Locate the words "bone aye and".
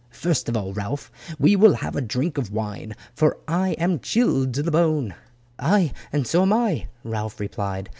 4.71-6.25